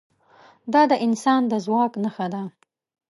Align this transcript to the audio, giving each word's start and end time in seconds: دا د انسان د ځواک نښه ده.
دا 0.73 0.81
د 0.91 0.93
انسان 1.05 1.41
د 1.51 1.53
ځواک 1.65 1.93
نښه 2.03 2.27
ده. 2.33 2.41